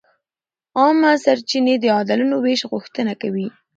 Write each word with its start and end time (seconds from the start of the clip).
عامه 0.79 1.11
سرچینې 1.23 1.75
د 1.79 1.85
عادلانه 1.95 2.37
وېش 2.43 2.61
غوښتنه 2.71 3.13
کوي. 3.21 3.47